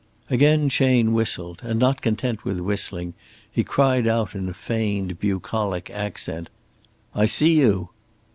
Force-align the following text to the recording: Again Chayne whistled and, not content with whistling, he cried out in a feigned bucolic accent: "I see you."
Again 0.31 0.67
Chayne 0.67 1.13
whistled 1.13 1.61
and, 1.63 1.79
not 1.79 2.01
content 2.01 2.43
with 2.43 2.59
whistling, 2.59 3.13
he 3.51 3.63
cried 3.63 4.07
out 4.07 4.33
in 4.33 4.49
a 4.49 4.53
feigned 4.55 5.19
bucolic 5.19 5.91
accent: 5.91 6.49
"I 7.13 7.27
see 7.27 7.59
you." 7.59 7.89